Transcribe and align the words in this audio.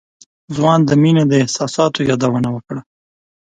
ځوان 0.55 0.79
د 0.85 0.91
مينې 1.01 1.23
د 1.27 1.33
احساساتو 1.43 1.99
يادونه 2.09 2.49
وکړه. 2.55 2.81